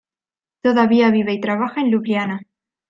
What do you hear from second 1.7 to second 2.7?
en Liubliana.